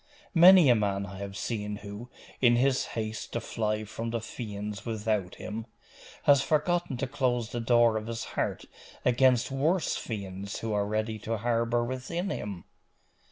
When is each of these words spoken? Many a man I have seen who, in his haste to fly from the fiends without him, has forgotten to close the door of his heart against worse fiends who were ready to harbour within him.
Many 0.33 0.67
a 0.67 0.73
man 0.73 1.05
I 1.05 1.19
have 1.19 1.37
seen 1.37 1.75
who, 1.75 2.09
in 2.41 2.55
his 2.55 2.85
haste 2.97 3.33
to 3.33 3.39
fly 3.39 3.83
from 3.83 4.09
the 4.09 4.19
fiends 4.19 4.83
without 4.83 5.35
him, 5.35 5.67
has 6.23 6.41
forgotten 6.41 6.97
to 6.97 7.05
close 7.05 7.51
the 7.51 7.59
door 7.61 7.97
of 7.97 8.07
his 8.07 8.23
heart 8.33 8.65
against 9.05 9.51
worse 9.51 9.95
fiends 9.95 10.57
who 10.61 10.71
were 10.71 10.87
ready 10.87 11.19
to 11.19 11.37
harbour 11.37 11.83
within 11.85 12.31
him. 12.31 12.63